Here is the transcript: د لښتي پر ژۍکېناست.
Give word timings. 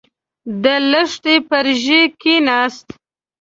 د 0.63 0.65
لښتي 0.91 1.35
پر 1.49 1.65
ژۍکېناست. 1.83 2.87